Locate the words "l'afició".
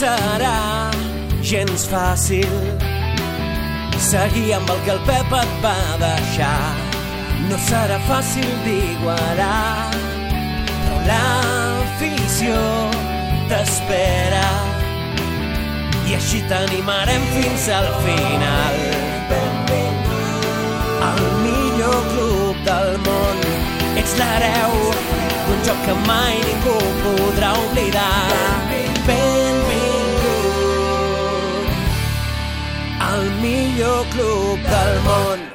11.08-12.60